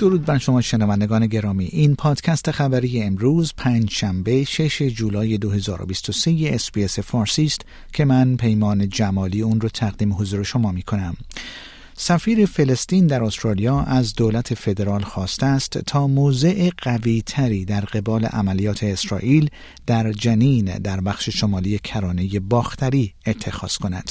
درود 0.00 0.24
بر 0.24 0.38
شما 0.38 0.60
شنوندگان 0.60 1.26
گرامی. 1.26 1.64
این 1.64 1.96
پادکست 1.96 2.50
خبری 2.50 3.02
امروز 3.02 3.52
پنج 3.56 3.90
شنبه 3.90 4.44
6 4.44 4.82
جولای 4.82 5.38
2023 5.38 6.36
SBS 6.42 6.98
فارسی 6.98 7.44
است 7.44 7.60
که 7.92 8.04
من 8.04 8.36
پیمان 8.36 8.88
جمالی 8.88 9.42
اون 9.42 9.60
رو 9.60 9.68
تقدیم 9.68 10.12
حضور 10.12 10.42
شما 10.42 10.72
می 10.72 10.82
کنم 10.82 11.16
سفیر 12.02 12.46
فلسطین 12.46 13.06
در 13.06 13.24
استرالیا 13.24 13.80
از 13.80 14.14
دولت 14.14 14.54
فدرال 14.54 15.02
خواسته 15.02 15.46
است 15.46 15.78
تا 15.78 16.06
موضع 16.06 16.70
قوی 16.82 17.22
تری 17.26 17.64
در 17.64 17.80
قبال 17.80 18.24
عملیات 18.24 18.84
اسرائیل 18.84 19.50
در 19.86 20.12
جنین 20.12 20.64
در 20.64 21.00
بخش 21.00 21.28
شمالی 21.28 21.78
کرانه 21.78 22.40
باختری 22.40 23.14
اتخاذ 23.26 23.76
کند. 23.76 24.10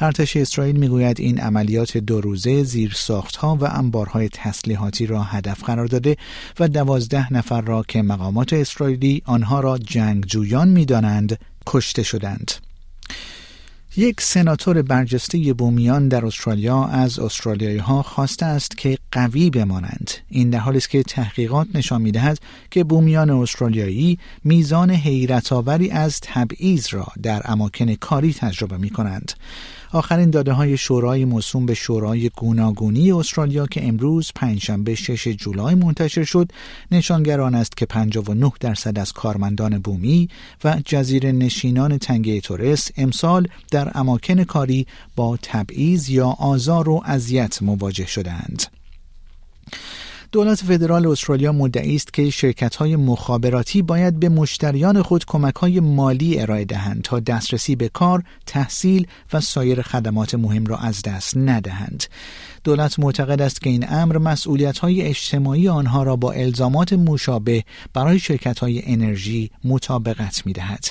ارتش 0.00 0.36
اسرائیل 0.36 0.76
می‌گوید 0.76 1.20
این 1.20 1.40
عملیات 1.40 1.96
دو 1.96 2.20
روزه 2.20 2.62
زیر 2.62 2.92
ساختها 2.96 3.56
و 3.56 3.64
انبارهای 3.64 4.28
تسلیحاتی 4.28 5.06
را 5.06 5.22
هدف 5.22 5.64
قرار 5.64 5.86
داده 5.86 6.16
و 6.60 6.68
دوازده 6.68 7.32
نفر 7.32 7.60
را 7.60 7.82
که 7.88 8.02
مقامات 8.02 8.52
اسرائیلی 8.52 9.22
آنها 9.24 9.60
را 9.60 9.78
جنگجویان 9.78 10.68
می‌دانند 10.68 11.38
کشته 11.66 12.02
شدند. 12.02 12.65
یک 13.98 14.20
سناتور 14.20 14.82
برجسته 14.82 15.52
بومیان 15.52 16.08
در 16.08 16.26
استرالیا 16.26 16.84
از 16.84 17.18
استرالیایی 17.18 17.78
ها 17.78 18.02
خواسته 18.02 18.46
است 18.46 18.78
که 18.78 18.98
قوی 19.12 19.50
بمانند. 19.50 20.10
این 20.28 20.50
در 20.50 20.58
حالی 20.58 20.78
است 20.78 20.90
که 20.90 21.02
تحقیقات 21.02 21.66
نشان 21.74 22.02
می‌دهد 22.02 22.38
که 22.70 22.84
بومیان 22.84 23.30
استرالیایی 23.30 24.18
میزان 24.44 24.90
حیرت 24.90 25.52
آوری 25.52 25.90
از 25.90 26.20
تبعیض 26.20 26.86
را 26.90 27.06
در 27.22 27.42
اماکن 27.44 27.94
کاری 27.94 28.34
تجربه 28.34 28.76
می 28.76 28.90
کنند 28.90 29.32
آخرین 29.96 30.30
داده 30.30 30.52
های 30.52 30.76
شورای 30.76 31.24
موسوم 31.24 31.66
به 31.66 31.74
شورای 31.74 32.30
گوناگونی 32.36 33.12
استرالیا 33.12 33.66
که 33.66 33.88
امروز 33.88 34.32
پنجشنبه 34.34 34.94
6 34.94 35.28
جولای 35.28 35.74
منتشر 35.74 36.24
شد 36.24 36.52
نشانگران 36.90 37.54
است 37.54 37.76
که 37.76 37.86
59 37.86 38.52
درصد 38.60 38.98
از 38.98 39.12
کارمندان 39.12 39.78
بومی 39.78 40.28
و 40.64 40.80
جزیره 40.86 41.32
نشینان 41.32 41.98
تنگه 41.98 42.40
تورس 42.40 42.90
امسال 42.96 43.48
در 43.70 43.90
اماکن 43.94 44.44
کاری 44.44 44.86
با 45.16 45.38
تبعیض 45.42 46.10
یا 46.10 46.28
آزار 46.28 46.88
و 46.88 47.02
اذیت 47.04 47.62
مواجه 47.62 48.06
شدند. 48.06 48.62
دولت 50.32 50.64
فدرال 50.64 51.06
استرالیا 51.06 51.52
مدعی 51.52 51.96
است 51.96 52.12
که 52.12 52.30
شرکت 52.30 52.76
های 52.76 52.96
مخابراتی 52.96 53.82
باید 53.82 54.20
به 54.20 54.28
مشتریان 54.28 55.02
خود 55.02 55.24
کمک 55.24 55.54
های 55.54 55.80
مالی 55.80 56.40
ارائه 56.40 56.64
دهند 56.64 57.02
تا 57.02 57.20
دسترسی 57.20 57.76
به 57.76 57.88
کار، 57.88 58.22
تحصیل 58.46 59.06
و 59.32 59.40
سایر 59.40 59.82
خدمات 59.82 60.34
مهم 60.34 60.66
را 60.66 60.76
از 60.76 61.02
دست 61.02 61.36
ندهند. 61.36 62.04
دولت 62.64 62.98
معتقد 62.98 63.42
است 63.42 63.60
که 63.60 63.70
این 63.70 63.86
امر 63.88 64.18
مسئولیت 64.18 64.78
های 64.78 65.02
اجتماعی 65.02 65.68
آنها 65.68 66.02
را 66.02 66.16
با 66.16 66.32
الزامات 66.32 66.92
مشابه 66.92 67.64
برای 67.94 68.18
شرکت 68.18 68.58
های 68.58 68.82
انرژی 68.84 69.50
مطابقت 69.64 70.46
می 70.46 70.52
دهد. 70.52 70.84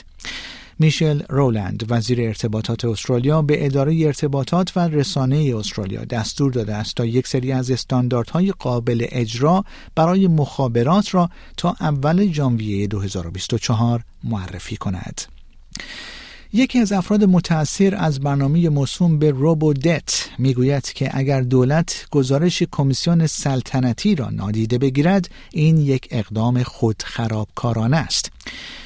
میشل 0.79 1.21
رولند 1.29 1.85
وزیر 1.89 2.21
ارتباطات 2.21 2.85
استرالیا 2.85 3.41
به 3.41 3.65
اداره 3.65 4.05
ارتباطات 4.05 4.77
و 4.77 4.79
رسانه 4.79 5.55
استرالیا 5.57 6.05
دستور 6.05 6.51
داده 6.51 6.75
است 6.75 6.95
تا 6.95 7.05
یک 7.05 7.27
سری 7.27 7.51
از 7.51 7.71
استانداردهای 7.71 8.51
قابل 8.51 9.05
اجرا 9.09 9.65
برای 9.95 10.27
مخابرات 10.27 11.15
را 11.15 11.29
تا 11.57 11.75
اول 11.79 12.31
ژانویه 12.31 12.87
2024 12.87 14.03
معرفی 14.23 14.77
کند. 14.77 15.21
یکی 16.53 16.79
از 16.79 16.91
افراد 16.91 17.23
متأثر 17.23 17.95
از 17.95 18.19
برنامه 18.19 18.69
موسوم 18.69 19.19
به 19.19 19.31
روبودت 19.31 20.29
می‌گوید 20.37 20.83
که 20.83 21.09
اگر 21.13 21.41
دولت 21.41 22.07
گزارش 22.11 22.63
کمیسیون 22.71 23.27
سلطنتی 23.27 24.15
را 24.15 24.29
نادیده 24.29 24.77
بگیرد 24.77 25.29
این 25.51 25.77
یک 25.77 26.07
اقدام 26.11 26.63
خودخرابکارانه 26.63 27.97
است 27.97 28.31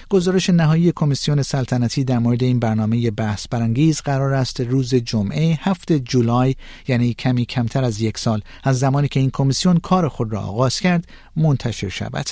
گزارش 0.10 0.50
نهایی 0.50 0.92
کمیسیون 0.96 1.42
سلطنتی 1.42 2.04
در 2.04 2.20
مورد 2.20 2.44
این 2.44 2.60
برنامه 2.60 3.12
بحث 3.12 3.48
برانگیز 3.48 4.02
قرار 4.02 4.34
است 4.34 4.62
روز 4.62 4.96
جمعه 4.96 5.60
هفت 5.62 5.94
جولای 5.94 6.56
یعنی 6.88 7.14
کمی 7.14 7.46
کمتر 7.46 7.84
از 7.84 8.02
یک 8.02 8.18
سال 8.18 8.42
از 8.64 8.80
زمانی 8.80 9.08
که 9.08 9.20
این 9.20 9.30
کمیسیون 9.34 9.78
کار 9.78 10.08
خود 10.08 10.34
را 10.34 10.42
آغاز 10.42 10.80
کرد 10.80 11.08
منتشر 11.36 11.90
شود 11.90 12.26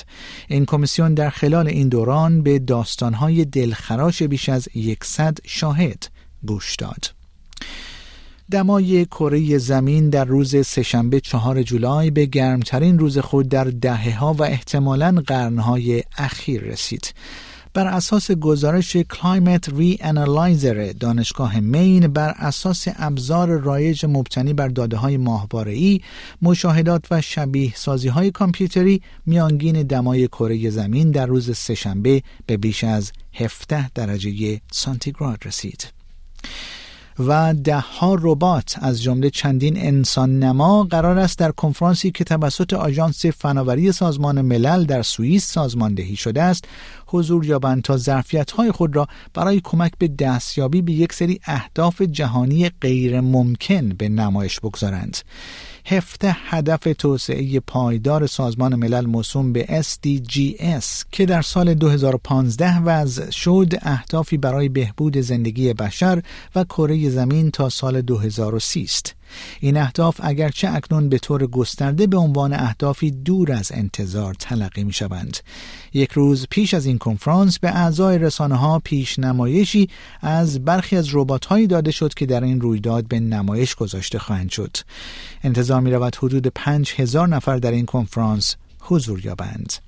این 0.48 0.64
کمیسیون 0.64 1.14
در 1.14 1.30
خلال 1.30 1.68
این 1.68 1.88
دوران 1.88 2.42
به 2.42 2.58
داستانهای 2.58 3.44
دلخراش 3.44 4.22
بیش 4.22 4.48
از 4.48 4.68
یکصد 4.74 5.38
شاهد 5.44 6.08
گوش 6.46 6.76
داد 6.76 7.18
دمای 8.50 9.04
کره 9.04 9.58
زمین 9.58 10.10
در 10.10 10.24
روز 10.24 10.66
سهشنبه 10.66 11.20
چهار 11.20 11.62
جولای 11.62 12.10
به 12.10 12.26
گرمترین 12.26 12.98
روز 12.98 13.18
خود 13.18 13.48
در 13.48 13.64
دهه 13.64 14.18
ها 14.18 14.32
و 14.34 14.42
احتمالاً 14.42 15.22
قرنهای 15.26 16.02
اخیر 16.16 16.62
رسید. 16.62 17.12
بر 17.78 17.86
اساس 17.86 18.30
گزارش 18.30 18.96
Climate 18.96 19.68
Reanalyzer 19.68 20.92
دانشگاه 21.00 21.60
مین 21.60 22.08
بر 22.08 22.34
اساس 22.36 22.84
ابزار 22.96 23.48
رایج 23.48 24.06
مبتنی 24.06 24.52
بر 24.52 24.68
داده 24.68 24.96
های 24.96 25.16
ماهواره 25.16 25.72
ای 25.72 26.00
مشاهدات 26.42 27.04
و 27.10 27.20
شبیه 27.20 27.72
سازی 27.76 28.08
های 28.08 28.30
کامپیوتری 28.30 29.02
میانگین 29.26 29.82
دمای 29.82 30.28
کره 30.28 30.70
زمین 30.70 31.10
در 31.10 31.26
روز 31.26 31.56
سه‌شنبه 31.56 32.22
به 32.46 32.56
بیش 32.56 32.84
از 32.84 33.12
17 33.34 33.90
درجه 33.94 34.60
سانتیگراد 34.72 35.38
رسید. 35.44 35.98
و 37.18 37.54
ده 37.54 37.78
ها 37.78 38.16
ربات 38.20 38.76
از 38.80 39.02
جمله 39.02 39.30
چندین 39.30 39.76
انسان 39.76 40.38
نما 40.38 40.84
قرار 40.84 41.18
است 41.18 41.38
در 41.38 41.50
کنفرانسی 41.50 42.10
که 42.10 42.24
توسط 42.24 42.72
آژانس 42.72 43.26
فناوری 43.26 43.92
سازمان 43.92 44.40
ملل 44.40 44.84
در 44.84 45.02
سوئیس 45.02 45.52
سازماندهی 45.52 46.16
شده 46.16 46.42
است 46.42 46.64
حضور 47.08 47.44
یابند 47.44 47.82
تا 47.82 47.96
ظرفیت 47.96 48.50
های 48.50 48.72
خود 48.72 48.96
را 48.96 49.06
برای 49.34 49.60
کمک 49.64 49.92
به 49.98 50.08
دستیابی 50.08 50.82
به 50.82 50.92
یک 50.92 51.12
سری 51.12 51.40
اهداف 51.44 52.02
جهانی 52.02 52.68
غیر 52.68 53.20
ممکن 53.20 53.88
به 53.88 54.08
نمایش 54.08 54.60
بگذارند 54.60 55.16
هفته 55.86 56.36
هدف 56.44 56.88
توسعه 56.98 57.60
پایدار 57.60 58.26
سازمان 58.26 58.74
ملل 58.74 59.06
موسوم 59.06 59.52
به 59.52 59.82
SDGs 59.82 61.04
که 61.12 61.26
در 61.26 61.42
سال 61.42 61.74
2015 61.74 62.78
وضع 62.78 63.30
شد 63.30 63.72
اهدافی 63.82 64.36
برای 64.36 64.68
بهبود 64.68 65.16
زندگی 65.18 65.72
بشر 65.72 66.22
و 66.54 66.64
کره 66.64 67.10
زمین 67.10 67.50
تا 67.50 67.68
سال 67.68 68.00
2030 68.00 68.82
است. 68.82 69.17
این 69.60 69.76
اهداف 69.76 70.20
اگرچه 70.22 70.68
اکنون 70.68 71.08
به 71.08 71.18
طور 71.18 71.46
گسترده 71.46 72.06
به 72.06 72.16
عنوان 72.16 72.52
اهدافی 72.52 73.10
دور 73.10 73.52
از 73.52 73.72
انتظار 73.74 74.34
تلقی 74.34 74.84
می 74.84 74.92
شوند. 74.92 75.36
یک 75.92 76.12
روز 76.12 76.46
پیش 76.50 76.74
از 76.74 76.86
این 76.86 76.98
کنفرانس 76.98 77.58
به 77.58 77.68
اعضای 77.68 78.18
رسانه 78.18 78.56
ها 78.56 78.78
پیش 78.78 79.18
نمایشی 79.18 79.88
از 80.20 80.64
برخی 80.64 80.96
از 80.96 81.08
ربات 81.12 81.44
هایی 81.44 81.66
داده 81.66 81.90
شد 81.90 82.14
که 82.14 82.26
در 82.26 82.44
این 82.44 82.60
رویداد 82.60 83.08
به 83.08 83.20
نمایش 83.20 83.74
گذاشته 83.74 84.18
خواهند 84.18 84.50
شد. 84.50 84.76
انتظار 85.42 85.80
می 85.80 85.90
رود 85.90 86.16
حدود 86.16 86.46
پنج 86.46 86.92
هزار 86.96 87.28
نفر 87.28 87.56
در 87.56 87.70
این 87.70 87.86
کنفرانس 87.86 88.56
حضور 88.80 89.26
یابند. 89.26 89.87